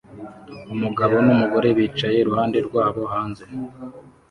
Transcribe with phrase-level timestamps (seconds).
[0.73, 3.43] Umugabo n'umugore bicaye iruhande rwabo hanze